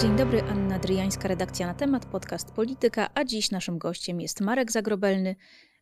[0.00, 4.72] Dzień dobry, Anna Dryjańska, redakcja na temat, podcast Polityka, a dziś naszym gościem jest Marek
[4.72, 5.36] Zagrobelny,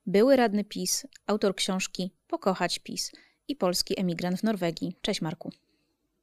[0.07, 3.13] były radny PiS, autor książki Pokochać PiS
[3.49, 4.97] i polski emigrant w Norwegii.
[5.01, 5.51] Cześć Marku.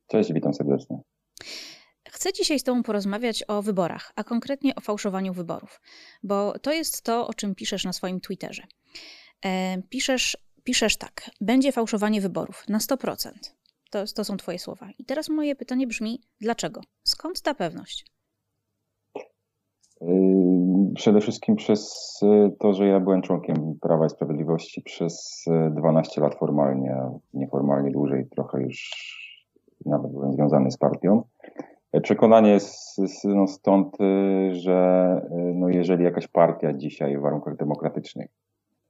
[0.07, 1.01] Cześć, witam serdecznie.
[2.09, 5.81] Chcę dzisiaj z Tobą porozmawiać o wyborach, a konkretnie o fałszowaniu wyborów,
[6.23, 8.63] bo to jest to, o czym piszesz na swoim Twitterze.
[9.45, 13.54] E, piszesz, piszesz tak: będzie fałszowanie wyborów na 100%.
[13.95, 14.87] To, to są Twoje słowa.
[14.99, 16.81] I teraz moje pytanie brzmi: dlaczego?
[17.03, 18.05] Skąd ta pewność?
[20.01, 20.07] Yy,
[20.95, 22.13] przede wszystkim przez
[22.59, 26.95] to, że ja byłem członkiem Prawa i Sprawiedliwości przez 12 lat formalnie,
[27.33, 28.91] nieformalnie dłużej, trochę już
[29.85, 31.23] nawet byłem związany z partią.
[32.03, 38.29] Przekonanie jest no stąd, y, że y, no jeżeli jakaś partia dzisiaj w warunkach demokratycznych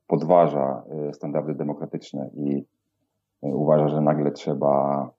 [0.07, 2.65] podważa y, standardy demokratyczne i
[3.53, 5.09] uważa, że nagle trzeba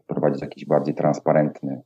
[0.00, 1.82] wprowadzić jakiś bardziej transparentny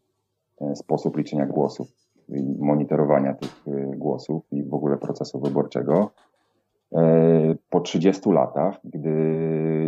[0.75, 1.89] sposób liczenia głosów
[2.29, 3.65] i monitorowania tych
[3.97, 6.11] głosów i w ogóle procesu wyborczego,
[7.71, 9.11] po 30 latach, gdy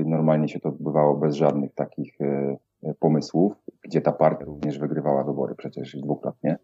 [0.06, 2.18] normalnie się to odbywało bez żadnych takich
[2.98, 3.52] pomysłów,
[3.84, 6.58] gdzie ta partia również wygrywała wybory przecież dwukrotnie,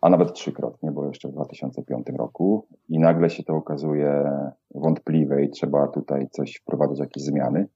[0.00, 2.66] a nawet trzykrotnie, bo jeszcze w 2005 roku.
[2.88, 4.30] I nagle się to okazuje
[4.78, 7.66] wątpliwe i trzeba tutaj coś wprowadzać, jakieś zmiany,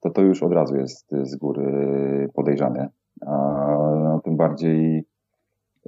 [0.00, 2.88] to to już od razu jest z góry podejrzane.
[3.26, 3.34] A
[4.04, 5.04] no, tym bardziej,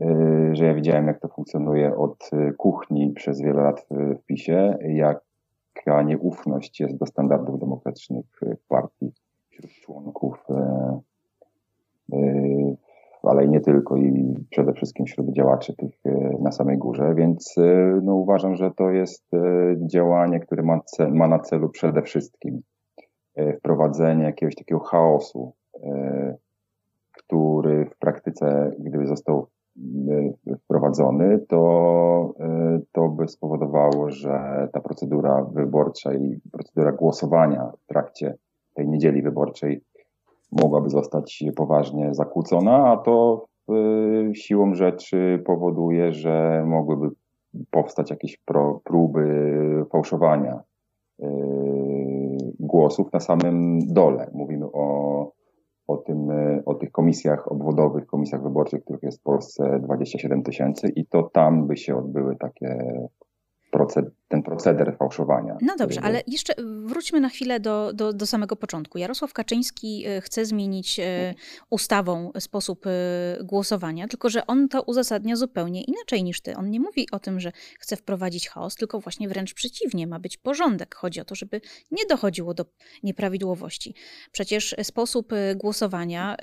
[0.02, 6.02] y, że ja widziałem, jak to funkcjonuje od kuchni przez wiele lat w PiSie, jaka
[6.02, 9.12] nieufność jest do standardów demokratycznych partii
[9.50, 10.54] wśród członków y,
[12.12, 12.76] Y,
[13.30, 17.54] ale i nie tylko, i przede wszystkim wśród działaczy tych y, na samej górze, więc
[17.58, 19.24] y, no, uważam, że to jest
[19.86, 22.62] działanie, które ma, cel, ma na celu przede wszystkim
[23.58, 25.52] wprowadzenie jakiegoś takiego chaosu,
[27.12, 29.46] który w praktyce, gdyby został
[30.64, 32.34] wprowadzony, to,
[32.92, 38.34] to by spowodowało, że ta procedura wyborcza i procedura głosowania w trakcie
[38.74, 39.84] tej niedzieli wyborczej
[40.52, 43.46] mogłaby zostać poważnie zakłócona, a to
[44.30, 47.08] y, siłą rzeczy powoduje, że mogłyby
[47.70, 49.24] powstać jakieś pro, próby
[49.92, 50.60] fałszowania
[51.20, 51.26] y,
[52.60, 54.30] głosów na samym dole.
[54.34, 55.32] Mówimy o,
[55.86, 60.88] o, tym, y, o tych komisjach obwodowych, komisjach wyborczych, których jest w Polsce 27 tysięcy
[60.88, 62.78] i to tam by się odbyły takie
[64.32, 65.56] ten proceder fałszowania.
[65.62, 66.52] No dobrze, ale jeszcze
[66.84, 68.98] wróćmy na chwilę do, do, do samego początku.
[68.98, 71.34] Jarosław Kaczyński e, chce zmienić e,
[71.70, 72.90] ustawą sposób e,
[73.44, 76.56] głosowania, tylko że on to uzasadnia zupełnie inaczej niż ty.
[76.56, 80.36] On nie mówi o tym, że chce wprowadzić chaos, tylko właśnie wręcz przeciwnie, ma być
[80.36, 80.94] porządek.
[80.94, 81.60] Chodzi o to, żeby
[81.90, 82.64] nie dochodziło do
[83.02, 83.94] nieprawidłowości.
[84.32, 86.36] Przecież sposób głosowania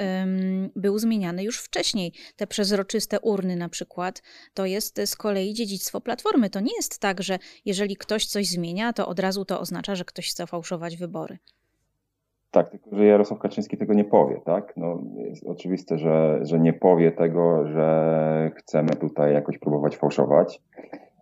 [0.75, 2.13] był zmieniany już wcześniej.
[2.35, 4.23] Te przezroczyste urny na przykład,
[4.53, 6.49] to jest z kolei dziedzictwo Platformy.
[6.49, 10.05] To nie jest tak, że jeżeli ktoś coś zmienia, to od razu to oznacza, że
[10.05, 11.37] ktoś chce fałszować wybory.
[12.51, 14.73] Tak, tylko że Jarosław Kaczyński tego nie powie, tak?
[14.77, 20.61] No, jest oczywiste, że, że nie powie tego, że chcemy tutaj jakoś próbować fałszować.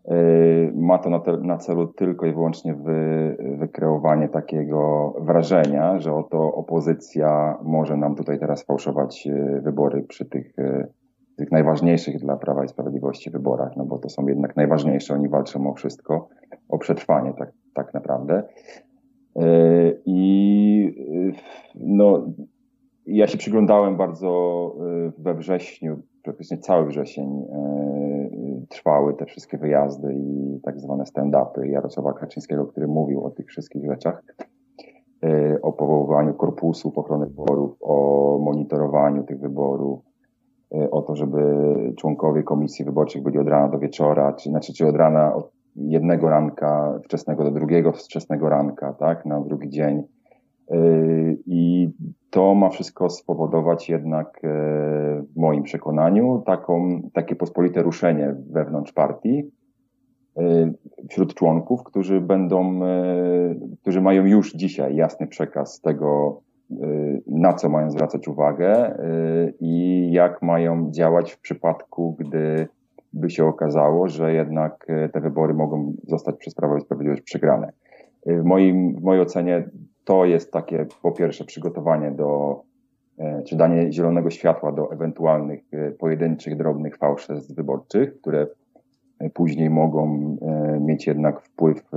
[0.08, 6.14] Yy, ma to na, te, na celu tylko i wyłącznie wy, wykreowanie takiego wrażenia, że
[6.14, 10.88] oto opozycja może nam tutaj teraz fałszować yy, wybory przy tych yy,
[11.38, 15.70] tych najważniejszych dla Prawa i Sprawiedliwości wyborach, no bo to są jednak najważniejsze, oni walczą
[15.70, 16.28] o wszystko,
[16.70, 18.44] o przetrwanie tak, tak naprawdę.
[19.36, 20.96] E, I
[21.76, 22.28] no,
[23.06, 24.72] ja się przyglądałem bardzo
[25.08, 31.66] e, we wrześniu, praktycznie cały wrzesień e, trwały te wszystkie wyjazdy i tak zwane stand-upy
[31.66, 34.24] Jarosława Kaczyńskiego, który mówił o tych wszystkich rzeczach
[35.62, 40.00] o powoływaniu korpusów ochrony wyborów, o monitorowaniu tych wyborów,
[40.92, 41.40] o to, żeby
[41.98, 46.30] członkowie komisji wyborczych byli od rana do wieczora, czy znaczy czy od rana od jednego
[46.30, 50.04] ranka wczesnego do drugiego wczesnego ranka, tak, na drugi dzień.
[50.72, 51.90] Y, I
[52.30, 54.48] to ma wszystko spowodować jednak y,
[55.24, 59.52] w moim przekonaniu taką, takie pospolite ruszenie wewnątrz partii
[61.10, 62.80] wśród członków, którzy będą,
[63.82, 66.47] którzy mają już dzisiaj jasny przekaz tego, Y,
[67.28, 72.68] na co mają zwracać uwagę y, i jak mają działać w przypadku, gdy
[73.14, 77.72] by się okazało, że jednak y, te wybory mogą zostać przez Prawo i Sprawiedliwość przegrane.
[78.26, 79.70] W, moim, w mojej ocenie
[80.04, 82.62] to jest takie po pierwsze przygotowanie do,
[83.46, 85.60] czy danie zielonego światła do ewentualnych
[86.00, 88.48] pojedynczych, drobnych fałszerstw wyborczych, które
[89.34, 90.38] później mogą
[90.80, 91.92] mieć jednak wpływ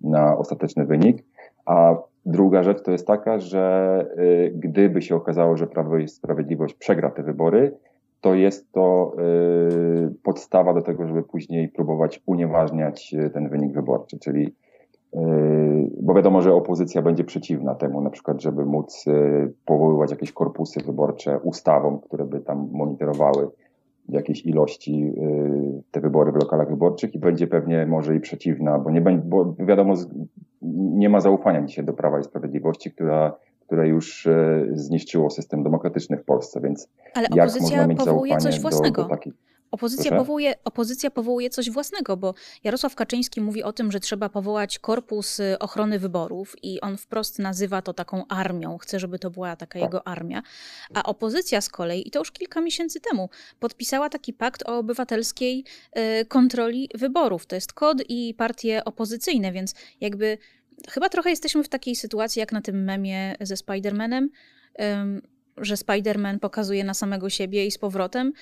[0.00, 1.24] na ostateczny wynik.
[1.66, 1.96] A
[2.28, 7.10] Druga rzecz to jest taka, że y, gdyby się okazało, że Prawo i Sprawiedliwość przegra
[7.10, 7.76] te wybory,
[8.20, 9.16] to jest to
[10.22, 14.54] podstawa do tego, żeby później próbować unieważniać ten wynik wyborczy, czyli
[16.02, 19.04] bo wiadomo, że opozycja będzie przeciwna temu, na przykład, żeby móc
[19.64, 23.48] powoływać jakieś korpusy wyborcze ustawą, które by tam monitorowały
[24.08, 28.90] jakiejś ilości y, te wybory w lokalach wyborczych i będzie pewnie może i przeciwna, bo
[28.90, 29.94] nie będzie, bo wiadomo,
[30.62, 36.16] nie ma zaufania dzisiaj do Prawa i Sprawiedliwości, która, które już y, zniszczyło system demokratyczny
[36.16, 39.02] w Polsce, więc Ale jak można mieć powołuje zaufanie coś własnego.
[39.02, 39.34] do, do takich...
[39.70, 42.34] Opozycja powołuje, opozycja powołuje coś własnego, bo
[42.64, 47.38] Jarosław Kaczyński mówi o tym, że trzeba powołać korpus y, ochrony wyborów i on wprost
[47.38, 49.82] nazywa to taką armią, chce, żeby to była taka tak.
[49.82, 50.42] jego armia.
[50.94, 53.28] A opozycja z kolei, i to już kilka miesięcy temu,
[53.60, 55.64] podpisała taki pakt o obywatelskiej
[56.20, 57.46] y, kontroli wyborów.
[57.46, 60.38] To jest KOD i partie opozycyjne, więc jakby
[60.88, 64.28] chyba trochę jesteśmy w takiej sytuacji jak na tym memie ze Spider-Manem,
[65.56, 68.32] że Spider-Man pokazuje na samego siebie i z powrotem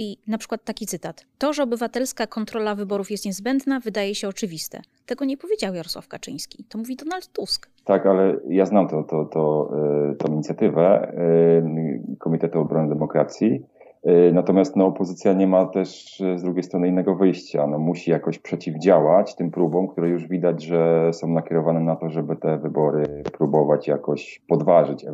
[0.00, 1.24] i na przykład taki cytat.
[1.38, 4.80] To, że obywatelska kontrola wyborów jest niezbędna, wydaje się oczywiste.
[5.06, 6.64] Tego nie powiedział Jarosław Kaczyński.
[6.68, 7.70] To mówi Donald Tusk.
[7.84, 9.72] Tak, ale ja znam to, to, to,
[10.10, 13.66] e, tą inicjatywę e, Komitetu Obrony Demokracji.
[14.04, 17.66] E, natomiast no, opozycja nie ma też z drugiej strony innego wyjścia.
[17.66, 22.36] No, musi jakoś przeciwdziałać tym próbom, które już widać, że są nakierowane na to, żeby
[22.36, 25.06] te wybory próbować jakoś podważyć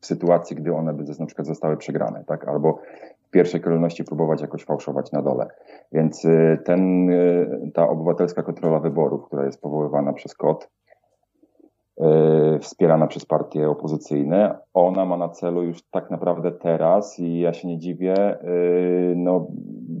[0.00, 2.48] w sytuacji, gdy one by na przykład zostały przegrane, tak?
[2.48, 2.78] Albo
[3.30, 5.48] w pierwszej kolejności próbować jakoś fałszować na dole.
[5.92, 10.68] Więc y, ten, y, ta obywatelska kontrola wyborów, która jest powoływana przez KOT,
[12.00, 17.52] y, wspierana przez partie opozycyjne, ona ma na celu już tak naprawdę teraz i ja
[17.52, 18.14] się nie dziwię,
[19.16, 19.46] no,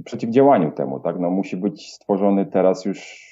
[0.04, 1.18] przeciwdziałaniu temu, tak?
[1.18, 3.30] No, musi być stworzony teraz już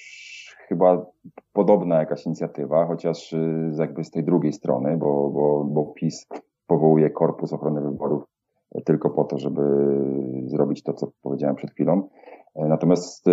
[0.69, 1.07] chyba
[1.53, 3.35] podobna jakaś inicjatywa, chociaż
[3.79, 6.27] jakby z tej drugiej strony, bo, bo, bo PiS
[6.67, 8.38] powołuje Korpus Ochrony Wyborów
[8.85, 9.63] tylko po to, żeby
[10.47, 12.09] zrobić to, co powiedziałem przed chwilą.
[12.57, 13.31] Natomiast e,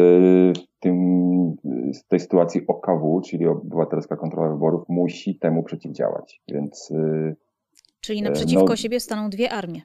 [0.53, 1.55] w, tym,
[2.03, 6.41] w tej sytuacji OKW, czyli Obywatelska Kontrola Wyborów, musi temu przeciwdziałać.
[6.47, 7.35] Więc, e,
[8.01, 9.81] czyli naprzeciwko no, siebie staną dwie armie.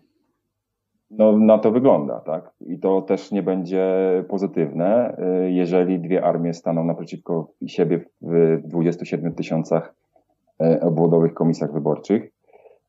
[1.11, 2.53] No, na to wygląda, tak?
[2.67, 3.85] I to też nie będzie
[4.29, 9.95] pozytywne, e, jeżeli dwie armie staną naprzeciwko siebie w 27 tysiącach
[10.81, 12.33] obwodowych komisjach wyborczych.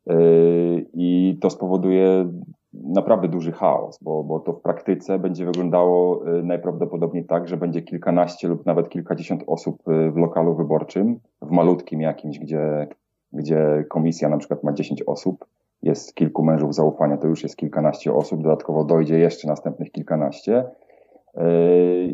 [0.08, 2.32] Yy, I to spowoduje
[2.74, 7.82] naprawdę duży chaos, bo, bo to w praktyce będzie wyglądało yy, najprawdopodobniej tak, że będzie
[7.82, 12.88] kilkanaście lub nawet kilkadziesiąt osób yy, w lokalu wyborczym, w malutkim jakimś, gdzie,
[13.34, 15.46] gdzie komisja na przykład ma 10 osób,
[15.84, 20.64] jest kilku mężów zaufania, to już jest kilkanaście osób, dodatkowo dojdzie jeszcze następnych kilkanaście.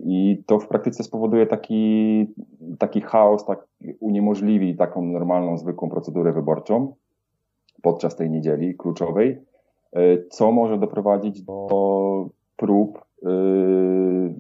[0.03, 2.33] I to w praktyce spowoduje taki,
[2.79, 3.67] taki chaos, tak
[3.99, 6.93] uniemożliwi taką normalną, zwykłą procedurę wyborczą
[7.81, 9.41] podczas tej niedzieli kluczowej,
[9.93, 14.33] e, co może doprowadzić do prób yy,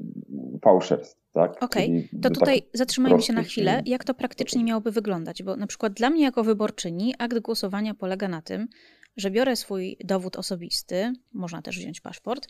[0.61, 1.17] fałszerstw.
[1.31, 1.63] Tak?
[1.63, 2.21] Okej, okay.
[2.21, 3.81] to tutaj tak zatrzymajmy się na chwilę.
[3.85, 5.43] Jak to praktycznie miałoby wyglądać?
[5.43, 8.67] Bo na przykład dla mnie jako wyborczyni akt głosowania polega na tym,
[9.17, 12.47] że biorę swój dowód osobisty, można też wziąć paszport,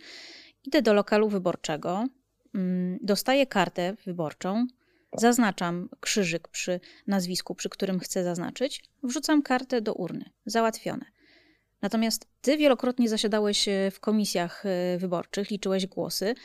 [0.66, 2.04] idę do lokalu wyborczego,
[2.56, 4.68] mm, dostaję kartę wyborczą,
[5.14, 10.26] Zaznaczam krzyżyk przy nazwisku, przy którym chcę zaznaczyć, wrzucam kartę do urny.
[10.46, 11.06] Załatwione.
[11.82, 16.36] Natomiast ty wielokrotnie zasiadałeś e, w komisjach e, wyborczych, liczyłeś głosy.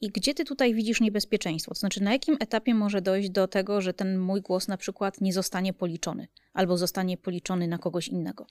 [0.00, 1.74] I gdzie ty tutaj widzisz niebezpieczeństwo?
[1.74, 5.20] To znaczy, na jakim etapie może dojść do tego, że ten mój głos na przykład
[5.20, 8.46] nie zostanie policzony, albo zostanie policzony na kogoś innego?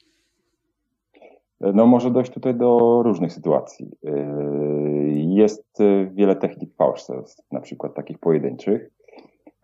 [1.60, 3.92] No, może dojść tutaj do różnych sytuacji.
[4.06, 4.12] E,
[5.16, 5.78] jest
[6.12, 8.90] wiele technik fałszerstw, na przykład takich pojedynczych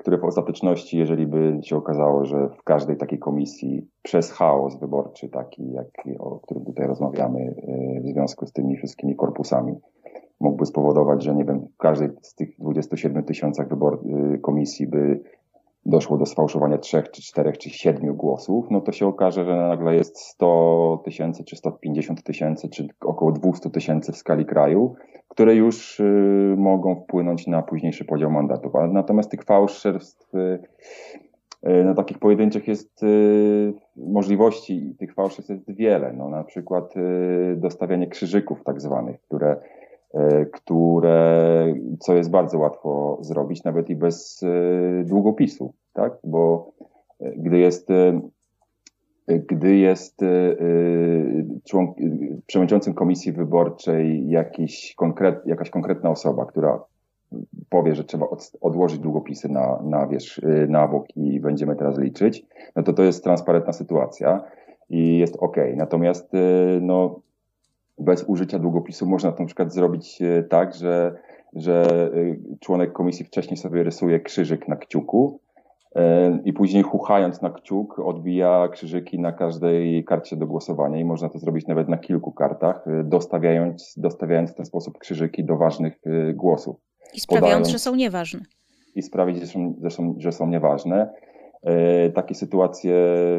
[0.07, 5.29] które w ostateczności, jeżeli by się okazało, że w każdej takiej komisji przez chaos wyborczy,
[5.29, 5.87] taki jak
[6.19, 9.75] o którym tutaj rozmawiamy y, w związku z tymi wszystkimi korpusami,
[10.39, 13.67] mógłby spowodować, że nie wiem, w każdej z tych 27 tysiącach
[14.35, 15.19] y, komisji by
[15.87, 19.95] doszło do sfałszowania trzech, czy czterech, czy siedmiu głosów, no to się okaże, że nagle
[19.95, 24.95] jest 100 tysięcy, czy 150 tysięcy, czy około 200 tysięcy w skali kraju,
[25.27, 28.71] które już y, mogą wpłynąć na późniejszy podział mandatów.
[28.91, 30.59] Natomiast tych fałszerstw, y,
[31.69, 33.05] y, no takich pojedynczych jest
[33.95, 36.13] możliwości tych fałszerstw jest wiele.
[36.13, 36.93] No, na przykład
[37.55, 39.55] dostawianie krzyżyków tak zwanych, które
[40.53, 44.41] które, co jest bardzo łatwo zrobić, nawet i bez
[45.05, 46.17] długopisu, tak?
[46.23, 46.71] Bo
[47.19, 47.89] gdy jest
[49.27, 50.21] gdy jest
[51.63, 51.97] członk,
[52.47, 56.83] przewodniczącym komisji wyborczej jakiś konkret, jakaś konkretna osoba, która
[57.69, 62.45] powie, że trzeba od, odłożyć długopisy na, na, wiesz, na bok i będziemy teraz liczyć,
[62.75, 64.43] no to to jest transparentna sytuacja
[64.89, 65.57] i jest ok.
[65.75, 66.31] Natomiast
[66.81, 67.19] no,
[67.99, 71.15] bez użycia długopisu można to na przykład zrobić tak, że,
[71.53, 72.09] że
[72.59, 75.39] członek komisji wcześniej sobie rysuje krzyżyk na kciuku,
[76.43, 81.39] i później chuchając na kciuk odbija krzyżyki na każdej karcie do głosowania i można to
[81.39, 86.01] zrobić nawet na kilku kartach, dostawiając, dostawiając w ten sposób krzyżyki do ważnych
[86.33, 86.75] głosów.
[87.13, 88.39] I sprawiając, podając, że są nieważne.
[88.95, 91.13] I sprawić, że są, że są, że są nieważne.
[92.13, 92.95] Takie sytuacje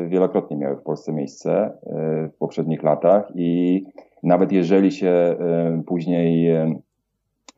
[0.09, 1.79] wielokrotnie miały w Polsce miejsce
[2.33, 3.85] w poprzednich latach i
[4.23, 5.37] nawet jeżeli się
[5.87, 6.51] później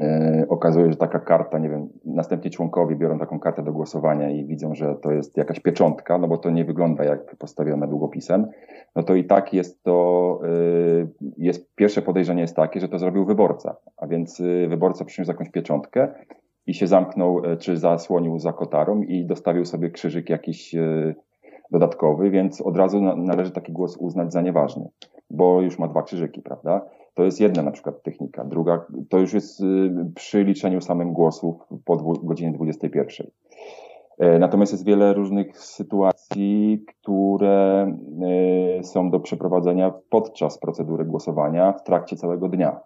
[0.00, 4.44] E, okazuje, że taka karta, nie wiem, następnie członkowie biorą taką kartę do głosowania i
[4.44, 8.46] widzą, że to jest jakaś pieczątka, no bo to nie wygląda jak postawione długopisem,
[8.96, 11.06] no to i tak jest to, e,
[11.38, 15.50] jest, pierwsze podejrzenie jest takie, że to zrobił wyborca, a więc e, wyborca przyniósł jakąś
[15.50, 16.08] pieczątkę
[16.66, 20.74] i się zamknął, czy zasłonił za kotarą i dostawił sobie krzyżyk jakiś
[21.70, 24.88] dodatkowy, więc od razu należy taki głos uznać za nieważny,
[25.30, 26.86] bo już ma dwa krzyżyki, prawda?
[27.14, 28.44] To jest jedna na przykład technika.
[28.44, 33.26] Druga, to już jest y, przy liczeniu samym głosów po godzinie 21.
[34.18, 37.86] E, natomiast jest wiele różnych sytuacji, które
[38.80, 42.80] y, są do przeprowadzenia podczas procedury głosowania w trakcie całego dnia.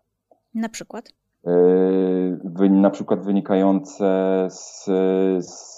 [0.54, 1.12] Na przykład?
[1.46, 4.04] E, na przykład wynikające
[4.50, 4.84] z,
[5.46, 5.73] z,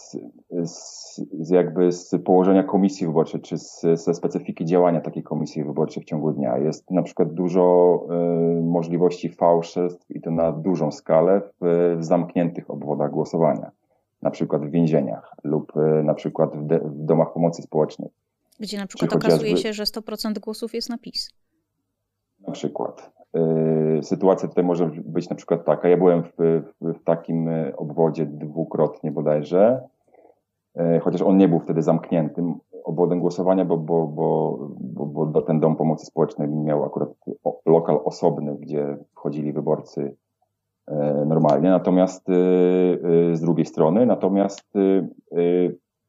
[0.64, 6.02] z z, jakby z położenia komisji wyborczej, czy z, ze specyfiki działania takiej komisji wyborczej
[6.02, 6.58] w ciągu dnia.
[6.58, 8.00] Jest na przykład dużo
[8.58, 13.70] y, możliwości fałszerstw i to na dużą skalę w, w zamkniętych obwodach głosowania,
[14.22, 18.08] na przykład w więzieniach lub y, na przykład w, de, w, domach pomocy społecznej.
[18.60, 21.30] Gdzie na przykład okazuje się, że 100% głosów jest na PiS.
[22.46, 23.12] Na przykład.
[23.98, 25.88] Y, sytuacja tutaj może być na przykład taka.
[25.88, 29.80] Ja byłem w, w, w takim obwodzie dwukrotnie bodajże
[31.02, 32.54] chociaż on nie był wtedy zamkniętym
[32.84, 37.08] obwodem głosowania, bo, bo, bo, bo, bo ten dom pomocy społecznej miał akurat
[37.66, 40.16] lokal osobny, gdzie wchodzili wyborcy
[40.86, 41.70] e, normalnie.
[41.70, 42.32] Natomiast e,
[43.32, 44.72] z drugiej strony, natomiast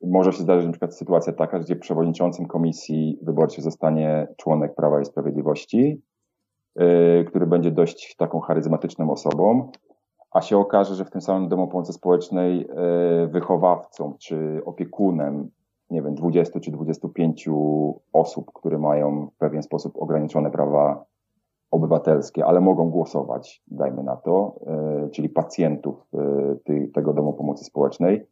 [0.04, 5.06] może się zdarzyć na przykład sytuacja taka, gdzie przewodniczącym komisji wyborczej zostanie członek Prawa i
[5.06, 6.02] Sprawiedliwości,
[7.28, 9.72] który będzie dość taką charyzmatyczną osobą,
[10.32, 15.50] a się okaże, że w tym samym domu pomocy społecznej e, wychowawcą czy opiekunem,
[15.90, 17.50] nie wiem, 20 czy 25
[18.14, 21.06] osób, które mają w pewien sposób ograniczone prawa
[21.72, 28.26] obywatelskie, ale mogą głosować, dajmy na to, e, czyli pacjentów e, tego domu pomocy społecznej,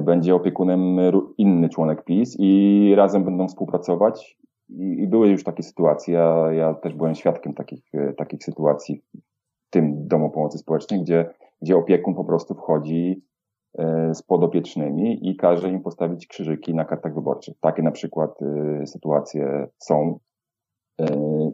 [0.00, 0.96] będzie opiekunem
[1.38, 4.38] inny członek PiS i razem będą współpracować.
[4.68, 9.02] I, były już takie sytuacje, ja, ja też byłem świadkiem takich, takich sytuacji
[9.74, 13.22] tym domu pomocy społecznej, gdzie, gdzie opiekun po prostu wchodzi
[13.78, 17.54] e, z podopiecznymi i każe im postawić krzyżyki na kartach wyborczych.
[17.60, 20.18] Takie na przykład e, sytuacje są
[21.00, 21.06] e,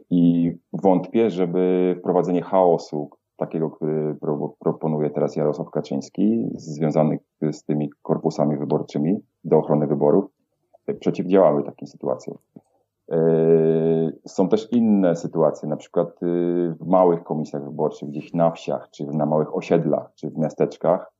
[0.09, 4.15] i wątpię, żeby wprowadzenie chaosu, takiego, który
[4.59, 7.19] proponuje teraz Jarosław Kaczyński, związanych
[7.51, 10.25] z tymi korpusami wyborczymi do ochrony wyborów,
[10.99, 12.37] przeciwdziałały takim sytuacjom.
[13.11, 18.89] Yy, są też inne sytuacje, na przykład yy, w małych komisjach wyborczych, gdzieś na wsiach,
[18.91, 21.11] czy na małych osiedlach, czy w miasteczkach.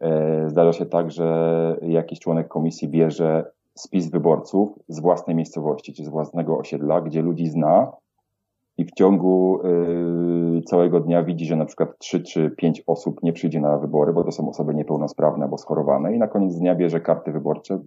[0.00, 0.08] Yy,
[0.50, 6.08] zdarza się tak, że jakiś członek komisji bierze spis wyborców z własnej miejscowości, czy z
[6.08, 7.92] własnego osiedla, gdzie ludzi zna
[8.78, 9.60] i w ciągu
[10.66, 14.24] całego dnia widzi, że na przykład trzy czy pięć osób nie przyjdzie na wybory, bo
[14.24, 17.78] to są osoby niepełnosprawne albo schorowane i na koniec dnia bierze karty wyborcze,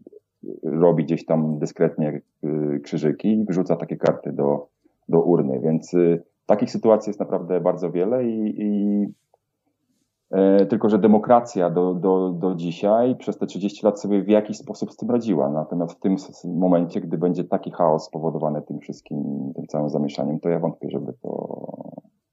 [0.63, 4.67] robi gdzieś tam dyskretnie y, krzyżyki i wrzuca takie karty do,
[5.09, 5.59] do urny.
[5.59, 9.05] Więc y, takich sytuacji jest naprawdę bardzo wiele i, i
[10.31, 14.57] e, tylko, że demokracja do, do, do dzisiaj przez te 30 lat sobie w jakiś
[14.57, 15.49] sposób z tym radziła.
[15.49, 16.15] Natomiast w tym
[16.45, 21.13] momencie, gdy będzie taki chaos spowodowany tym wszystkim, tym całym zamieszaniem, to ja wątpię, żeby
[21.21, 21.59] to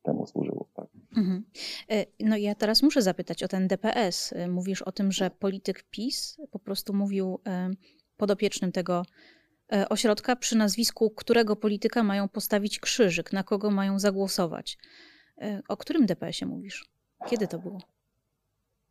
[0.02, 0.68] temu służyło.
[0.74, 0.86] Tak.
[1.16, 1.44] Mhm.
[1.90, 4.32] E, no ja teraz muszę zapytać o ten DPS.
[4.32, 7.38] E, mówisz o tym, że polityk PiS po prostu mówił
[8.16, 9.02] podopiecznym tego
[9.72, 14.78] e, ośrodka, przy nazwisku którego polityka mają postawić krzyżyk, na kogo mają zagłosować.
[15.38, 16.84] E, o którym DPS-ie mówisz?
[17.26, 17.78] Kiedy to było?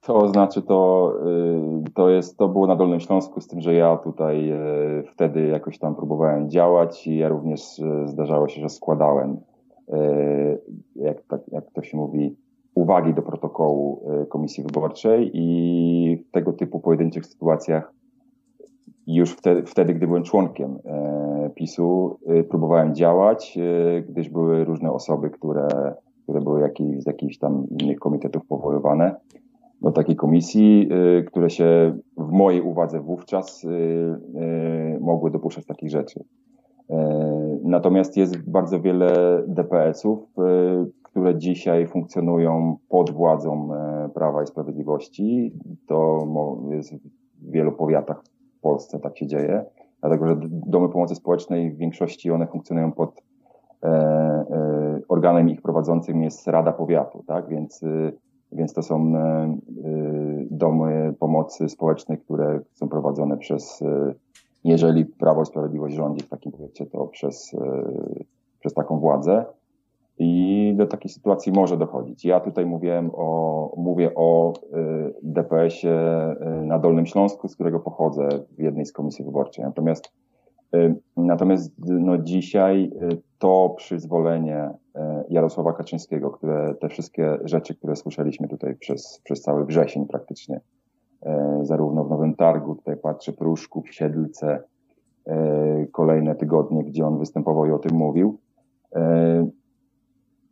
[0.01, 1.13] To znaczy, to,
[1.87, 4.57] y, to, jest, to było na Dolnym Śląsku, z tym, że ja tutaj e,
[5.13, 7.61] wtedy jakoś tam próbowałem działać i ja również
[8.05, 9.37] zdarzało się, że składałem,
[10.95, 12.37] jak, tak, jak to się mówi,
[12.75, 17.93] uwagi do protokołu Komisji Wyborczej i w tego typu pojedynczych sytuacjach
[19.07, 24.91] już wtedy, wtedy, gdy byłem członkiem e, PiSu, e, próbowałem działać, e, gdyż były różne
[24.91, 25.67] osoby, które,
[26.23, 29.15] które były jakich, z jakichś tam innych komitetów powoływane
[29.81, 30.89] do takiej komisji,
[31.27, 33.65] które się w mojej uwadze wówczas
[35.01, 36.23] mogły dopuszczać takich rzeczy.
[37.63, 40.19] Natomiast jest bardzo wiele DPS-ów,
[41.03, 43.69] które dzisiaj funkcjonują pod władzą
[44.13, 45.53] Prawa i Sprawiedliwości.
[45.87, 46.27] To
[46.71, 48.23] jest w wielu powiatach
[48.65, 49.65] Polsce tak się dzieje,
[50.01, 53.23] dlatego że domy pomocy społecznej w większości one funkcjonują pod
[55.07, 57.49] organem ich prowadzącym jest Rada Powiatu, tak?
[57.49, 57.83] Więc
[58.55, 59.57] więc to są e, e,
[60.51, 64.13] domy pomocy społecznej, które są prowadzone przez, e,
[64.63, 67.55] jeżeli Prawo i Sprawiedliwość rządzi w takim projekcie, to przez,
[68.59, 69.45] przez taką władzę.
[70.17, 72.25] I do takiej sytuacji może dochodzić.
[72.25, 74.53] Ja tutaj mówiłem o, mówię o
[75.23, 75.95] DPS-ie
[76.61, 79.65] na Dolnym Śląsku, z którego pochodzę w jednej z komisji wyborczej.
[79.65, 80.11] Natomiast
[80.75, 87.95] Y, natomiast no, dzisiaj y, to przyzwolenie y, Jarosława Kaczyńskiego, które te wszystkie rzeczy, które
[87.95, 90.61] słyszeliśmy tutaj przez, przez cały wrzesień praktycznie,
[91.61, 94.63] zarówno w Nowym Targu, tutaj patrzę, Pruszków, Siedlce,
[95.91, 98.37] kolejne tygodnie, gdzie on występował i o tym mówił,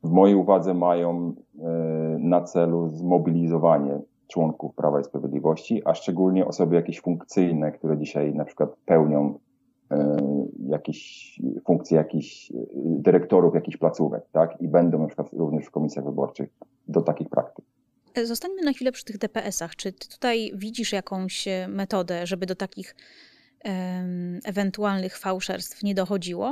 [0.04, 1.34] w mojej uwadze mają
[2.20, 8.46] na celu zmobilizowanie członków Prawa i Sprawiedliwości, a szczególnie osoby jakieś funkcyjne, które dzisiaj na
[8.46, 9.40] przykład pełnią
[9.94, 10.18] E,
[10.68, 11.32] jakieś
[11.66, 14.62] funkcje jakichś e, dyrektorów jakichś placówek, tak?
[14.62, 16.50] I będą na przykład również w komisjach wyborczych
[16.88, 17.66] do takich praktyk.
[18.24, 19.76] Zostańmy na chwilę przy tych DPS-ach.
[19.76, 22.96] Czy ty tutaj widzisz jakąś metodę, żeby do takich
[24.46, 26.52] ewentualnych fałszerstw nie dochodziło?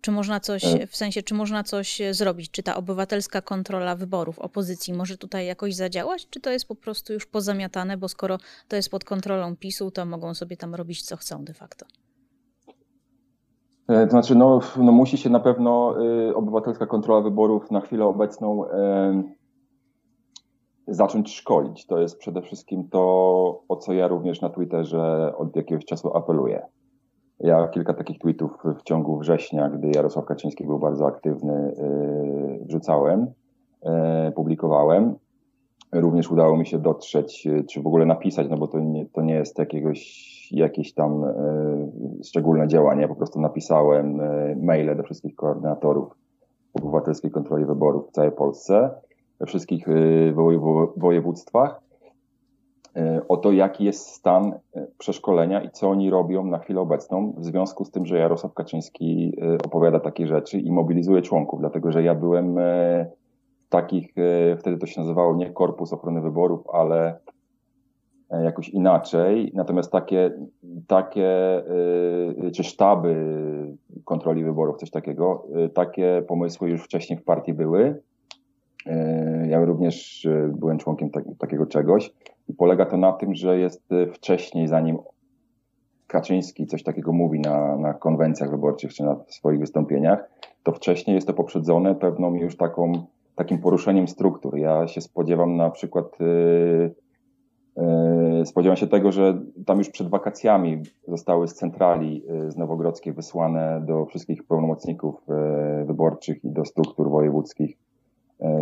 [0.00, 0.86] Czy można coś, e.
[0.86, 2.50] w sensie, czy można coś zrobić?
[2.50, 6.28] Czy ta obywatelska kontrola wyborów opozycji może tutaj jakoś zadziałać?
[6.30, 8.38] Czy to jest po prostu już pozamiatane, bo skoro
[8.68, 11.86] to jest pod kontrolą PiSu, to mogą sobie tam robić co chcą de facto?
[13.88, 15.94] E, to znaczy, no, no musi się na pewno
[16.30, 18.68] y, obywatelska kontrola wyborów na chwilę obecną y,
[20.88, 21.86] zacząć szkolić.
[21.86, 23.00] To jest przede wszystkim to,
[23.68, 26.66] o co ja również na Twitterze od jakiegoś czasu apeluję.
[27.40, 31.74] Ja kilka takich tweetów w ciągu września, gdy Jarosław Kaczyński był bardzo aktywny,
[32.58, 33.26] yy, wrzucałem,
[33.84, 35.14] yy, publikowałem.
[35.92, 39.22] Również udało mi się dotrzeć, yy, czy w ogóle napisać, no bo to nie, to
[39.22, 41.24] nie jest jakiegoś, jakieś tam
[42.24, 43.08] szczególne działanie.
[43.08, 44.20] Po prostu napisałem
[44.62, 46.14] maile do wszystkich koordynatorów
[46.74, 48.90] obywatelskiej kontroli wyborów w całej Polsce,
[49.40, 49.86] we wszystkich
[50.96, 51.87] województwach
[53.28, 57.44] o to, jaki jest stan e, przeszkolenia i co oni robią na chwilę obecną, w
[57.44, 62.02] związku z tym, że Jarosław Kaczyński e, opowiada takie rzeczy i mobilizuje członków, dlatego że
[62.02, 62.56] ja byłem
[63.68, 64.14] takich,
[64.58, 67.18] wtedy to się nazywało nie Korpus Ochrony Wyborów, ale
[68.30, 69.52] jakoś inaczej.
[69.54, 70.30] Natomiast takie,
[70.86, 71.62] takie
[72.54, 73.16] czy sztaby
[74.04, 78.02] kontroli wyborów, coś takiego, takie pomysły już wcześniej w partii były.
[79.48, 82.14] Ja również byłem członkiem tak, takiego czegoś.
[82.48, 84.98] I polega to na tym, że jest e, wcześniej, zanim
[86.06, 90.30] Kaczyński coś takiego mówi na, na konwencjach wyborczych czy na swoich wystąpieniach,
[90.62, 92.92] to wcześniej jest to poprzedzone pewną już taką,
[93.36, 94.58] takim poruszeniem struktur.
[94.58, 96.94] Ja się spodziewam na przykład, yy,
[98.46, 104.06] spodziewam się tego, że tam już przed wakacjami zostały z centrali z Nowogrodzkiej wysłane do
[104.06, 105.26] wszystkich pełnomocników
[105.84, 107.76] wyborczych i do struktur wojewódzkich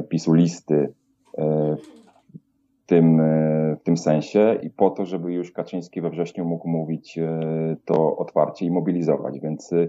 [0.09, 0.93] PiSu listy
[2.87, 7.19] tym, e, w tym sensie i po to, żeby już Kaczyński we wrześniu mógł mówić
[7.19, 7.41] e,
[7.85, 9.41] to otwarcie i mobilizować.
[9.41, 9.89] Więc, e,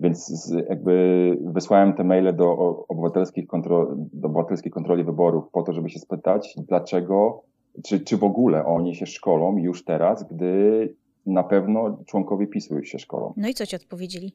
[0.00, 2.56] więc jakby wysłałem te maile do
[2.88, 7.42] obywatelskich kontroli, do obywatelskiej kontroli wyborów po to, żeby się spytać, dlaczego,
[7.84, 10.94] czy, czy w ogóle oni się szkolą już teraz, gdy
[11.26, 13.32] na pewno członkowie PiSu już się szkolą.
[13.36, 14.32] No i co ci odpowiedzieli?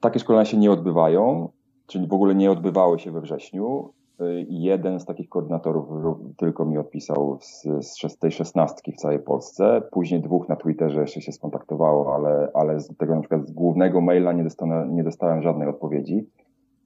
[0.00, 1.48] Takie szkolenia się nie odbywają,
[1.86, 3.92] czyli w ogóle nie odbywały się we wrześniu.
[4.20, 5.88] Y, jeden z takich koordynatorów
[6.36, 9.82] tylko mi odpisał z, z tej szesnastki w całej Polsce.
[9.90, 14.00] Później dwóch na Twitterze jeszcze się skontaktowało, ale, ale z tego na przykład z głównego
[14.00, 16.26] maila nie dostałem, nie dostałem żadnej odpowiedzi.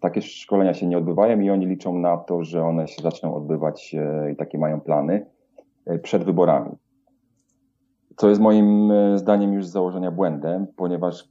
[0.00, 3.96] Takie szkolenia się nie odbywają i oni liczą na to, że one się zaczną odbywać
[4.32, 5.26] i takie mają plany
[5.86, 6.70] e, przed wyborami.
[8.16, 11.28] Co jest moim e, zdaniem już z założenia błędem, ponieważ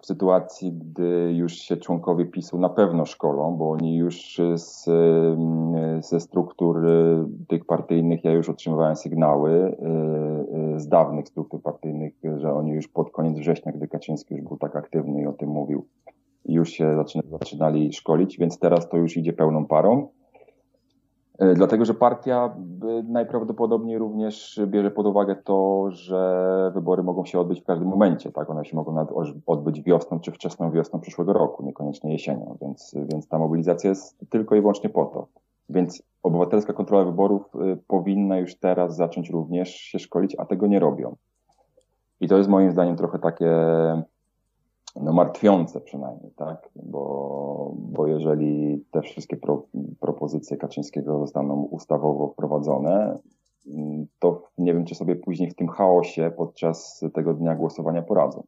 [0.00, 4.84] w sytuacji, gdy już się członkowie PiSu na pewno szkolą, bo oni już z,
[6.06, 12.14] ze struktur y, tych partyjnych, ja już otrzymywałem sygnały y, y, z dawnych struktur partyjnych,
[12.36, 15.48] że oni już pod koniec września, gdy Kaczyński już był tak aktywny i o tym
[15.48, 15.86] mówił,
[16.44, 16.96] już się
[17.30, 20.08] zaczynali szkolić, więc teraz to już idzie pełną parą.
[21.38, 22.56] E, dlatego, że partia
[23.08, 28.50] najprawdopodobniej również bierze pod uwagę to, że wybory mogą się odbyć w każdym momencie, tak?
[28.50, 29.06] One się mogą
[29.46, 34.54] odbyć wiosną czy wczesną wiosną przyszłego roku, niekoniecznie jesienią, więc, więc ta mobilizacja jest tylko
[34.54, 35.26] i wyłącznie po to.
[35.68, 40.78] Więc obywatelska kontrola wyborów y, powinna już teraz zacząć również się szkolić, a tego nie
[40.78, 41.16] robią.
[42.20, 43.52] I to jest moim zdaniem trochę takie
[45.00, 46.68] no, martwiące przynajmniej, tak?
[46.76, 49.66] Bo, bo jeżeli te wszystkie pro,
[50.00, 53.18] propozycje Kaczyńskiego zostaną ustawowo wprowadzone,
[54.18, 58.46] to nie wiem, czy sobie później w tym chaosie podczas tego dnia głosowania poradzą.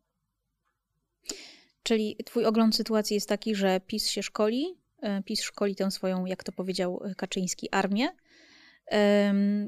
[1.83, 6.27] Czyli twój ogląd sytuacji jest taki, że PiS się szkoli, e, PiS szkoli tę swoją,
[6.27, 8.09] jak to powiedział Kaczyński, armię,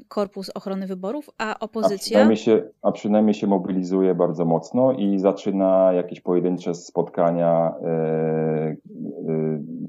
[0.07, 1.95] Korpus Ochrony Wyborów, a opozycja.
[1.95, 7.87] A przynajmniej, się, a przynajmniej się mobilizuje bardzo mocno i zaczyna jakieś pojedyncze spotkania e,
[7.87, 8.77] e,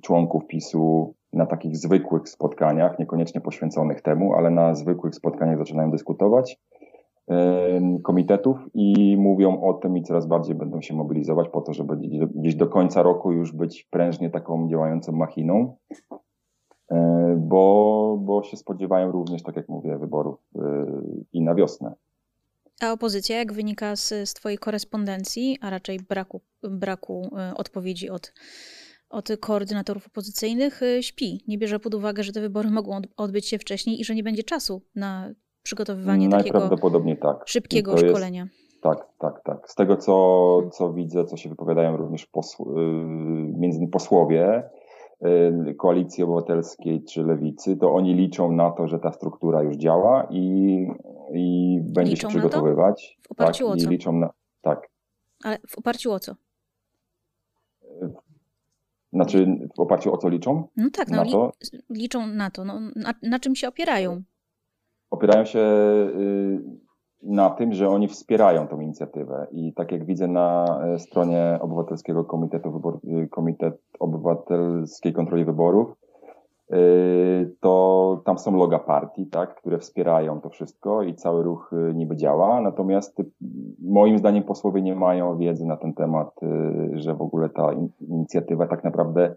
[0.03, 6.59] członków PiSu na takich zwykłych spotkaniach, niekoniecznie poświęconych temu, ale na zwykłych spotkaniach zaczynają dyskutować
[8.03, 11.97] komitetów i mówią o tym i coraz bardziej będą się mobilizować po to, żeby
[12.35, 15.77] gdzieś do końca roku już być prężnie taką działającą machiną,
[17.37, 20.61] bo, bo się spodziewają również, tak jak mówię, wyborów e,
[21.33, 21.95] i na wiosnę.
[22.81, 28.33] A opozycja, jak wynika z, z Twojej korespondencji, a raczej braku, braku e, odpowiedzi od,
[29.11, 31.45] od koordynatorów opozycyjnych, śpi.
[31.49, 34.43] Nie bierze pod uwagę, że te wybory mogą odbyć się wcześniej i że nie będzie
[34.43, 35.31] czasu na
[35.63, 37.49] przygotowywanie Najprawdopodobniej takiego tak.
[37.49, 38.43] szybkiego szkolenia.
[38.43, 39.71] Jest, tak, tak, tak.
[39.71, 42.83] Z tego, co, co widzę, co się wypowiadają również posł, y,
[43.59, 44.63] między innymi posłowie
[45.77, 50.87] Koalicji Obywatelskiej czy Lewicy, to oni liczą na to, że ta struktura już działa i,
[51.35, 53.19] i będzie liczą się przygotowywać.
[53.23, 53.89] W oparciu tak, o co?
[53.89, 54.31] I liczą na,
[54.63, 54.89] tak.
[55.45, 56.35] Ale w oparciu o co?
[59.13, 60.69] Znaczy, w oparciu o co liczą?
[60.77, 61.53] No tak, no, na li to?
[61.91, 62.65] liczą na to.
[62.65, 64.23] No, na, na czym się opierają?
[65.13, 66.61] opierają się y,
[67.23, 72.25] na tym, że oni wspierają tą inicjatywę i tak jak widzę na e, stronie Obywatelskiego
[72.25, 75.97] Komitetu Wybor y, Komitet Obywatelskiej Kontroli Wyborów,
[76.73, 82.17] y, to tam są loga partii, tak, które wspierają to wszystko i cały ruch niby
[82.17, 82.61] działa.
[82.61, 83.23] Natomiast
[83.83, 86.41] moim zdaniem posłowie nie mają wiedzy na ten temat,
[86.93, 89.35] że w ogóle ta inicjatywa tak naprawdę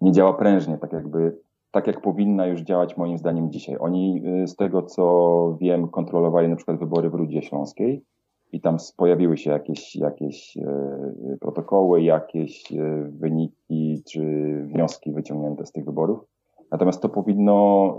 [0.00, 1.36] nie działa prężnie, tak jakby
[1.72, 3.76] tak jak powinna już działać moim zdaniem dzisiaj.
[3.80, 8.04] Oni y, z tego co wiem kontrolowali na przykład wybory w Rudzie Śląskiej
[8.52, 14.22] i tam pojawiły się jakieś, jakieś y, protokoły, jakieś y, wyniki czy
[14.66, 16.20] wnioski wyciągnięte z tych wyborów.
[16.70, 17.98] Natomiast to powinno,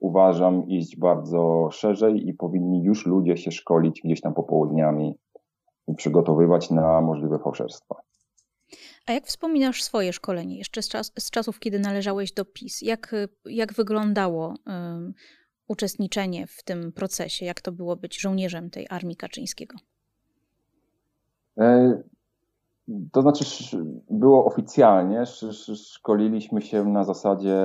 [0.00, 5.18] uważam, iść bardzo szerzej i powinni już ludzie się szkolić gdzieś tam popołudniami
[5.88, 8.09] i przygotowywać na możliwe fałszerstwa.
[9.06, 12.82] A jak wspominasz swoje szkolenie, jeszcze z, czas, z czasów, kiedy należałeś do PiS?
[12.82, 15.14] Jak, jak wyglądało um,
[15.68, 17.46] uczestniczenie w tym procesie?
[17.46, 19.76] Jak to było być żołnierzem tej armii Kaczyńskiego?
[21.58, 22.02] E,
[23.12, 23.44] to znaczy,
[24.10, 25.24] było oficjalnie,
[25.74, 27.56] szkoliliśmy się na zasadzie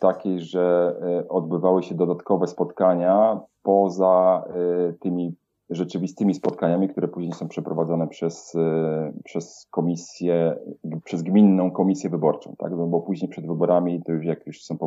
[0.00, 5.34] takiej, że e, odbywały się dodatkowe spotkania poza e, tymi
[5.70, 10.56] rzeczywistymi spotkaniami, które później są przeprowadzone przez, e, przez komisję,
[11.04, 12.72] przez gminną komisję wyborczą, tak?
[12.76, 14.78] No bo później przed wyborami, to już jak już są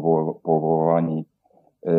[0.43, 1.25] powołani
[1.85, 1.91] e,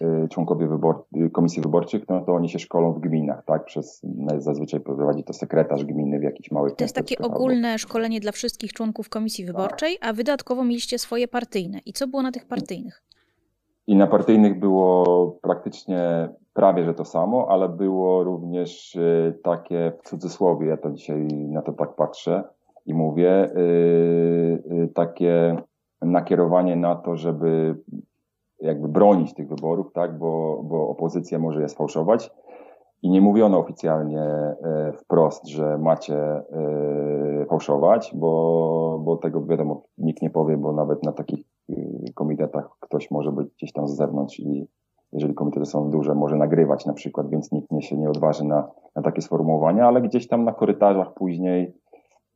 [0.00, 3.64] e, członkowie wybor komisji wyborczych, no to oni się szkolą w gminach, tak?
[3.64, 7.78] Przez, no zazwyczaj prowadzi to sekretarz gminy w jakichś małych To jest takie ogólne albo...
[7.78, 11.78] szkolenie dla wszystkich członków komisji wyborczej, a wy dodatkowo mieliście swoje partyjne.
[11.86, 13.05] I co było na tych partyjnych?
[13.86, 20.08] I na partyjnych było praktycznie prawie że to samo, ale było również y, takie w
[20.08, 22.44] cudzysłowie, ja to dzisiaj na to tak patrzę
[22.86, 23.58] i mówię, y,
[24.84, 25.56] y, takie
[26.02, 27.76] nakierowanie na to, żeby
[28.60, 32.30] jakby bronić tych wyborów, tak, bo, bo opozycja może je sfałszować.
[33.02, 34.54] I nie mówiono oficjalnie
[34.98, 36.42] wprost, że macie
[37.48, 41.44] fałszować, bo, bo tego wiadomo, nikt nie powie, bo nawet na takich
[42.14, 44.68] komitetach ktoś może być gdzieś tam z zewnątrz i
[45.12, 48.70] jeżeli komitety są duże, może nagrywać na przykład, więc nikt nie się nie odważy na,
[48.94, 51.72] na takie sformułowania, ale gdzieś tam na korytarzach później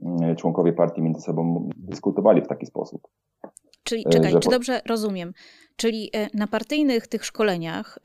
[0.03, 3.09] mm, członkowie partii między sobą dyskutowali w taki sposób.
[3.83, 4.41] Czyli, e, czekaj, że...
[4.41, 5.33] czy dobrze rozumiem?
[5.77, 7.99] Czyli e, na partyjnych tych szkoleniach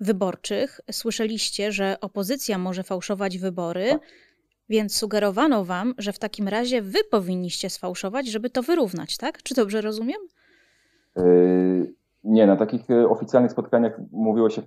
[0.00, 4.00] wyborczych słyszeliście, że opozycja może fałszować wybory, tak.
[4.68, 9.42] Więc sugerowano wam, że w takim razie wy powinniście sfałszować, żeby to wyrównać, tak?
[9.42, 10.18] Czy dobrze rozumiem?
[11.16, 14.62] Yy nie, na takich e, oficjalnych spotkaniach mówiło się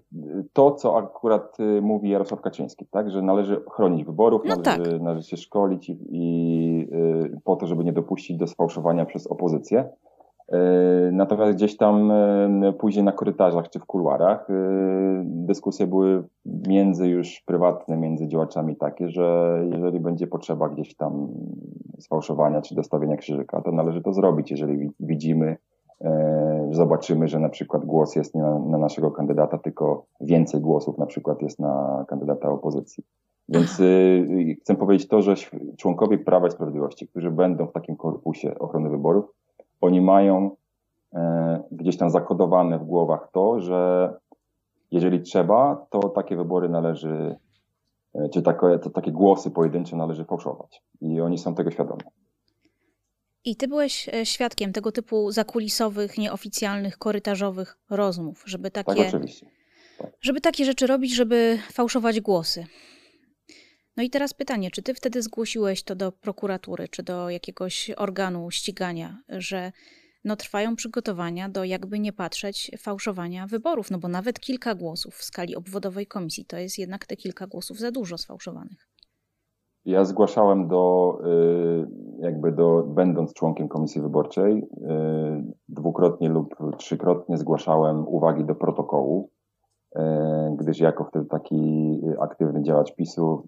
[0.53, 3.11] to, co akurat e, mówi Jarosław Kaczyński, tak?
[3.11, 5.01] że należy chronić wyborów, no należy, tak.
[5.01, 6.87] należy się szkolić i, i,
[7.43, 9.89] po to, żeby nie dopuścić do sfałszowania przez opozycję.
[11.11, 12.11] Natomiast gdzieś tam
[12.79, 14.47] później na korytarzach czy w kuluarach
[15.23, 16.23] dyskusje były
[16.67, 21.27] między już prywatne, między działaczami takie, że jeżeli będzie potrzeba gdzieś tam
[21.99, 25.57] sfałszowania czy dostawienia krzyżyka, to należy to zrobić, jeżeli widzimy
[26.71, 31.05] zobaczymy, że na przykład głos jest nie na, na, naszego kandydata, tylko więcej głosów na
[31.05, 33.03] przykład jest na kandydata opozycji.
[33.49, 33.81] Więc
[34.61, 35.35] chcę powiedzieć to, że
[35.77, 39.25] członkowie Prawa i Sprawiedliwości, którzy będą w takim korpusie ochrony wyborów,
[39.81, 40.55] oni mają
[41.13, 44.13] e, gdzieś tam zakodowane w głowach to, że
[44.91, 47.35] jeżeli trzeba, to takie wybory należy,
[48.15, 50.83] e, czy takie, to takie głosy pojedyncze należy fałszować.
[51.01, 52.01] I oni są tego świadomi.
[53.45, 59.45] I ty byłeś e, świadkiem tego typu zakulisowych, nieoficjalnych, korytarzowych rozmów, żeby takie, tak, oczywiście.
[59.97, 60.11] Tak.
[60.21, 62.65] żeby takie rzeczy robić, żeby fałszować głosy.
[63.97, 68.51] No i teraz pytanie, czy ty wtedy zgłosiłeś to do prokuratury, czy do jakiegoś organu
[68.51, 69.71] ścigania, że
[70.25, 75.23] no trwają przygotowania do jakby nie patrzeć fałszowania wyborów, no bo nawet kilka głosów w
[75.23, 78.87] skali obwodowej komisji to jest jednak te kilka głosów za dużo sfałszowanych.
[79.85, 81.87] Ja zgłaszałem do, y,
[82.19, 84.63] jakby do, będąc członkiem komisji wyborczej, y,
[85.69, 89.29] dwukrotnie lub trzykrotnie zgłaszałem uwagi do protokołu,
[89.95, 89.99] y,
[90.57, 93.43] gdyż jako wtedy taki aktywny działacz PiSu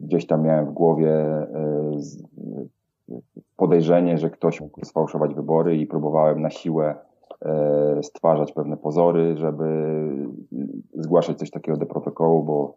[0.00, 1.24] gdzieś tam miałem w głowie
[3.56, 6.94] podejrzenie, że ktoś mógł sfałszować wybory i próbowałem na siłę
[8.02, 9.64] stwarzać pewne pozory, żeby
[10.94, 12.74] zgłaszać coś takiego do protokołu, bo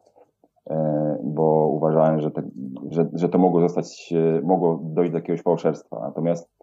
[0.69, 2.41] E, bo uważałem, że, te,
[2.91, 5.99] że, że to mogło zostać, e, mogło dojść do jakiegoś fałszerstwa.
[5.99, 6.59] Natomiast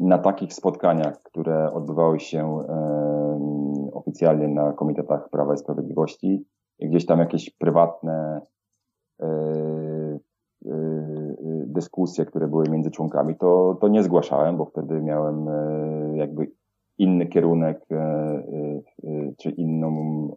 [0.00, 2.64] na takich spotkaniach, które odbywały się
[3.92, 6.44] oficjalnie na komitetach Prawa i Sprawiedliwości,
[6.88, 8.40] gdzieś tam jakieś prywatne
[9.20, 10.18] e,
[11.66, 15.46] dyskusje, które były między członkami, to, to nie zgłaszałem, bo wtedy miałem
[16.14, 16.50] jakby
[17.00, 18.40] inny kierunek, e, e,
[19.04, 19.90] e, czy inną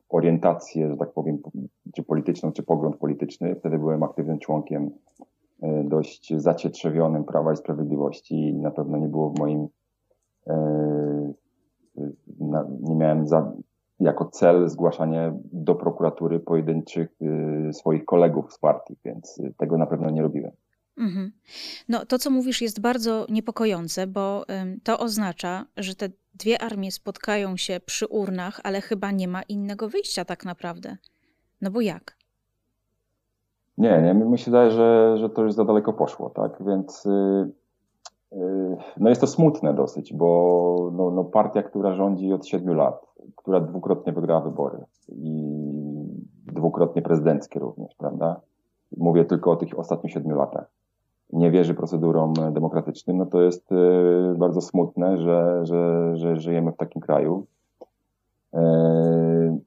[0.10, 1.38] orientację, że tak powiem,
[1.96, 3.56] czy polityczną, czy pogląd polityczny.
[3.56, 4.92] Wtedy byłem aktywnym członkiem
[5.84, 9.68] dość zacietrzewionym Prawa i Sprawiedliwości i na pewno nie było w moim,
[12.82, 13.54] nie miałem za,
[14.04, 17.10] jako cel zgłaszanie do prokuratury pojedynczych
[17.72, 20.52] swoich kolegów z partii, więc tego na pewno nie robiłem.
[20.98, 21.32] Mhm.
[21.90, 24.46] No, to, co mówisz, jest bardzo niepokojące, bo
[24.84, 29.90] to oznacza, że te dwie armie spotkają się przy urnach, ale chyba nie ma innego
[29.90, 30.98] wyjścia tak naprawdę.
[31.62, 32.18] No bo jak?
[33.78, 36.52] Nie, nie, mi się wydaje, że, że to już za daleko poszło, tak?
[36.66, 37.54] Więc yy, yy,
[38.98, 43.60] no jest to smutne dosyć, bo no, no partia, która rządzi od siedmiu lat, która
[43.60, 44.78] dwukrotnie wygrała wybory
[45.10, 45.58] i
[46.46, 48.42] dwukrotnie prezydenckie również, prawda?
[48.98, 50.74] Mówię tylko o tych ostatnich siedmiu latach
[51.34, 53.76] nie wierzy procedurom demokratycznym, no to jest y,
[54.38, 57.46] bardzo smutne, że, że, że żyjemy w takim kraju.
[58.54, 59.58] E,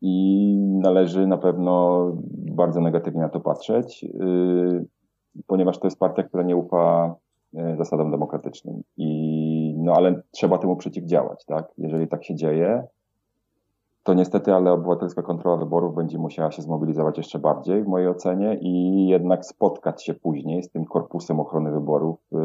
[0.00, 4.86] I należy na pewno bardzo negatywnie na to patrzeć, y,
[5.46, 7.14] ponieważ to jest partia, która nie ufa
[7.78, 8.82] zasadom demokratycznym.
[8.96, 11.72] I, no ale trzeba temu przeciwdziałać, tak?
[11.78, 12.86] Jeżeli tak się dzieje,
[14.04, 18.58] to niestety, ale obywatelska kontrola wyborów będzie musiała się zmobilizować jeszcze bardziej, w mojej ocenie,
[18.60, 22.40] i jednak spotkać się później z tym korpusem ochrony wyborów yy,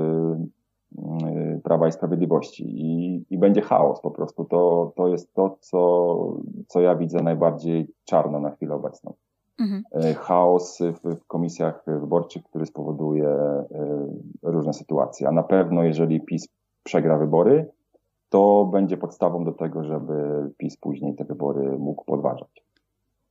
[1.31, 2.63] yy, Prawa i Sprawiedliwości.
[2.67, 4.45] I, I, będzie chaos po prostu.
[4.45, 9.13] To, to jest to, co, co ja widzę najbardziej czarno na chwilę obecną.
[9.59, 9.83] Mhm.
[9.95, 13.29] Yy, chaos w, komisjach wyborczych, który spowoduje
[14.43, 15.27] yy, różne sytuacje.
[15.27, 16.47] A na pewno, jeżeli PiS
[16.83, 17.71] przegra wybory,
[18.29, 20.13] to będzie podstawą do tego, żeby
[20.57, 22.63] PiS później te wybory mógł podważać.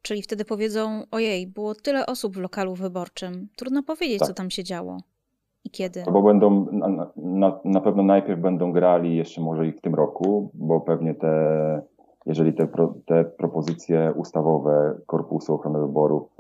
[0.03, 4.29] Czyli wtedy powiedzą, ojej, było tyle osób w lokalu wyborczym, trudno powiedzieć, tak.
[4.29, 4.99] co tam się działo
[5.65, 6.05] i kiedy.
[6.13, 10.51] Bo będą, na, na, na, pewno najpierw będą grali jeszcze może i w tym roku,
[10.55, 11.83] bo pewnie te,
[12.29, 16.37] jeżeli te, pro, te propozycje ustawowe Korpusu Ochrony Wyborów,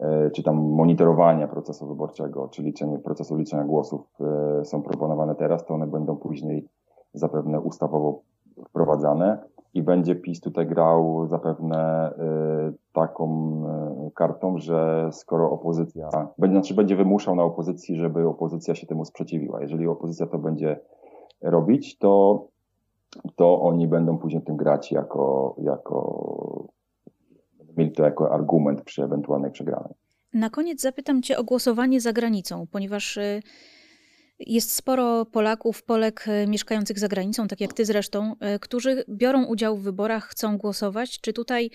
[0.00, 4.00] y, y, czy tam monitorowania procesu wyborczego, czy liczenie, procesu liczenia głosów
[4.60, 6.68] y, są proponowane teraz, to one będą później
[7.14, 8.22] zapewne ustawowo
[8.68, 9.38] wprowadzane
[9.74, 12.10] i będzie PiS tutaj grał zapewne
[12.92, 13.50] taką
[14.14, 19.60] kartą, że skoro opozycja, będzie, znaczy będzie wymuszał na opozycji, żeby opozycja się temu sprzeciwiła.
[19.60, 20.80] Jeżeli opozycja to będzie
[21.42, 22.44] robić, to,
[23.36, 26.68] to oni będą później tym grać jako, jako
[27.76, 29.94] mieli to jako argument przy ewentualnej przegranej.
[30.34, 33.42] Na koniec zapytam Cię o głosowanie za granicą, ponieważ y,
[34.38, 39.44] jest sporo Polaków, Polek e, mieszkających za granicą, tak jak ty zresztą, e, którzy biorą
[39.44, 41.20] udział w wyborach, chcą głosować.
[41.20, 41.70] Czy tutaj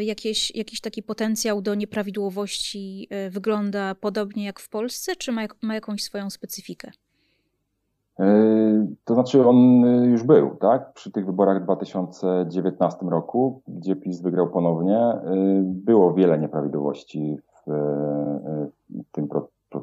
[0.00, 6.02] jakieś, jakiś taki potencjał do nieprawidłowości wygląda podobnie jak w Polsce, czy ma, ma jakąś
[6.02, 6.90] swoją specyfikę?
[9.04, 10.92] To znaczy on już był, tak?
[10.92, 15.12] Przy tych wyborach w 2019 roku, gdzie PiS wygrał ponownie,
[15.64, 17.70] było wiele nieprawidłowości w,
[18.90, 19.28] w tym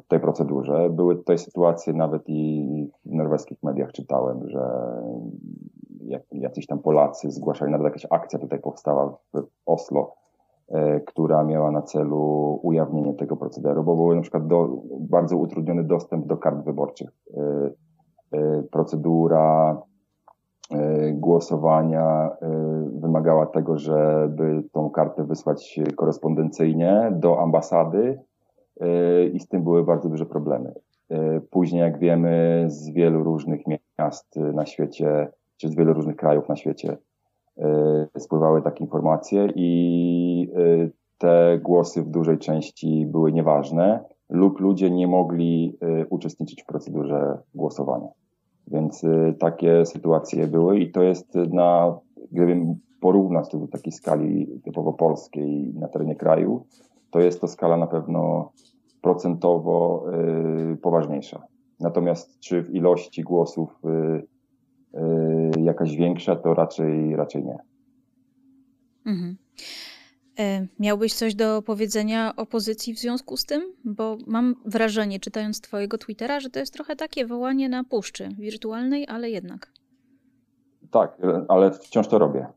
[0.07, 0.89] tej procedurze.
[0.89, 4.93] Były tutaj sytuacje, nawet i w norweskich mediach czytałem, że
[6.31, 10.15] jacyś tam Polacy zgłaszali, nawet jakaś akcja tutaj powstała w Oslo,
[11.05, 14.69] która miała na celu ujawnienie tego procederu, bo był na przykład do,
[14.99, 17.09] bardzo utrudniony dostęp do kart wyborczych.
[18.33, 19.77] E, e, procedura
[21.13, 22.29] głosowania
[22.93, 28.19] wymagała tego, żeby tą kartę wysłać korespondencyjnie do ambasady
[29.33, 30.73] i z tym były bardzo duże problemy.
[31.49, 33.61] Później, jak wiemy, z wielu różnych
[33.97, 35.27] miast na świecie
[35.63, 36.97] czy z wielu różnych krajów na świecie
[37.57, 44.91] e, spływały takie informacje i e, te głosy w dużej części były nieważne lub ludzie
[44.91, 48.07] nie mogli e, uczestniczyć w procedurze głosowania.
[48.67, 49.01] Więc
[49.39, 51.99] takie sytuacje były i to jest na,
[52.31, 56.65] gdybym porównać to do takiej skali typowo polskiej na terenie kraju,
[57.11, 58.51] to jest to skala na pewno
[59.01, 60.05] procentowo
[60.81, 61.41] poważniejsza.
[61.79, 63.81] Natomiast czy w ilości głosów
[64.95, 67.57] Y, jakaś większa, to raczej, raczej nie.
[69.05, 69.37] Mhm.
[70.39, 73.61] E, miałbyś coś do powiedzenia opozycji w związku z tym?
[73.85, 79.07] Bo mam wrażenie, czytając Twojego Twittera, że to jest trochę takie wołanie na puszczy wirtualnej,
[79.07, 79.71] ale jednak.
[80.91, 81.17] Tak,
[81.47, 82.47] ale wciąż to robię,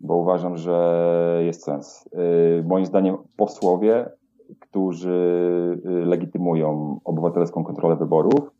[0.00, 2.08] bo uważam, że jest sens.
[2.60, 4.06] Y, moim zdaniem posłowie,
[4.58, 5.18] którzy
[5.84, 8.50] legitymują obywatelską kontrolę wyborów,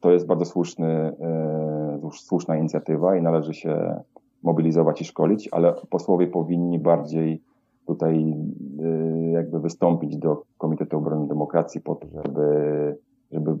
[0.00, 4.00] to jest bardzo słuszny, e, słuszna inicjatywa i należy się
[4.42, 7.42] mobilizować i szkolić, ale posłowie powinni bardziej
[7.86, 8.34] tutaj
[8.82, 12.96] e, jakby wystąpić do Komitetu Obrony Demokracji po to, żeby,
[13.32, 13.56] żeby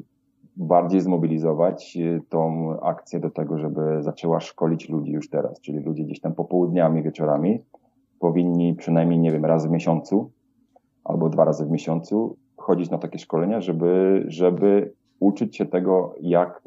[0.56, 6.04] bardziej zmobilizować e, tą akcję do tego, żeby zaczęła szkolić ludzi już teraz, czyli ludzie
[6.04, 7.62] gdzieś tam popołudniami, wieczorami
[8.18, 10.30] powinni przynajmniej, nie wiem, raz w miesiącu
[11.04, 16.62] albo dwa razy w miesiącu chodzić na takie szkolenia, żeby, żeby uczyć się tego, jak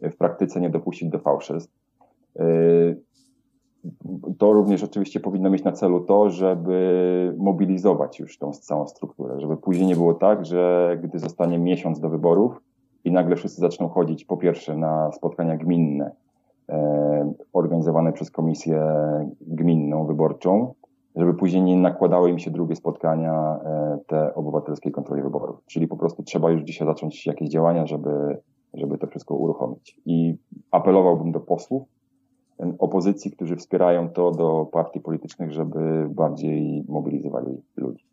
[0.00, 1.78] e, w praktyce nie dopuścić do fałszerstw.
[4.38, 9.56] To również oczywiście powinno mieć na celu to, żeby mobilizować już tą całą strukturę, żeby
[9.56, 12.60] później nie było tak, że gdy zostanie miesiąc do wyborów
[13.04, 16.10] i nagle wszyscy zaczną chodzić po pierwsze na spotkania gminne,
[16.68, 18.82] e, organizowane przez komisję
[19.40, 20.74] gminną wyborczą,
[21.16, 25.60] żeby później nie nakładały im się drugie spotkania e, te obywatelskiej kontroli wyborów.
[25.66, 28.38] Czyli po prostu trzeba już dzisiaj zacząć jakieś działania, żeby,
[28.74, 30.00] żeby to wszystko uruchomić.
[30.06, 30.36] I
[30.70, 31.97] apelowałbym do posłów
[32.78, 38.04] opozycji, którzy wspierają to, do partii politycznych, żeby bardziej mobilizowali ludzi.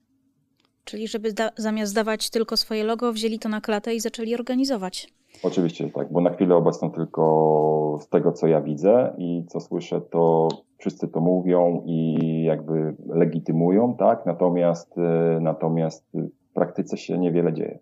[0.86, 5.14] Czyli żeby zamiast dawać tylko swoje logo, wzięli to na klatę i zaczęli organizować.
[5.44, 10.02] Oczywiście tak, bo na chwilę obecną tylko z tego, co ja widzę i co słyszę,
[10.02, 14.26] to wszyscy to mówią i jakby legitymują, tak?
[14.26, 16.06] Natomiast, e, natomiast
[16.50, 17.80] w praktyce się niewiele dzieje.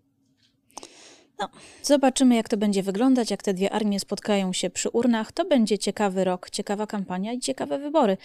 [1.43, 1.49] No,
[1.81, 5.31] zobaczymy, jak to będzie wyglądać, jak te dwie armie spotkają się przy urnach.
[5.31, 8.17] To będzie ciekawy rok, ciekawa kampania i ciekawe wybory.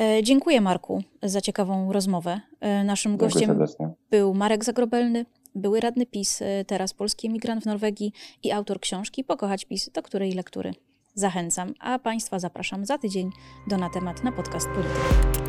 [0.00, 2.40] E, dziękuję Marku za ciekawą rozmowę.
[2.60, 3.90] E, naszym Dziękuję gościem serdecznie.
[4.10, 9.24] był Marek Zagrobelny, były radny PiS, e, teraz polski emigrant w Norwegii i autor książki
[9.24, 10.74] Pokochać PiS, do której lektury
[11.14, 11.74] zachęcam.
[11.80, 13.30] A Państwa zapraszam za tydzień
[13.68, 15.39] do Na temat na podcast Polityki.